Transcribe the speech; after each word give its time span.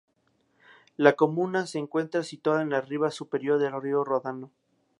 La 0.97 1.13
comuna 1.13 1.67
se 1.67 1.77
encuentra 1.77 2.23
situada 2.23 2.63
en 2.63 2.71
la 2.71 2.81
riva 2.81 3.11
superior 3.11 3.59
del 3.59 3.79
río 3.79 4.03
Ródano. 4.03 4.49